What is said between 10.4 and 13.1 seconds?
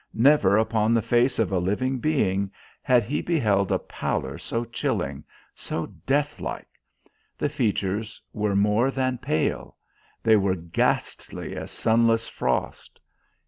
ghastly as sunless frost.